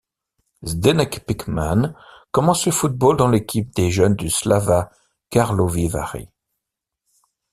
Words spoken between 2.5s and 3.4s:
le football dans